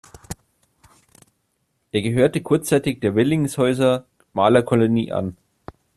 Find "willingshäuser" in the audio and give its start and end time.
3.13-4.07